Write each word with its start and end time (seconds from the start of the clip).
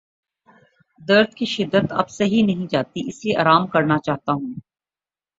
درد 1.01 1.33
کی 1.33 1.45
شدت 1.45 1.91
اب 1.91 2.09
سہی 2.09 2.41
نہیں 2.41 2.67
جاتی 2.67 3.01
اس 3.07 3.25
لیے 3.25 3.37
آرام 3.37 3.67
کرنا 3.67 3.97
چاہتا 3.97 4.33
ہوں۔ 4.33 4.53